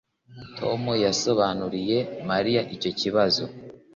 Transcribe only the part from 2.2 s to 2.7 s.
Mariya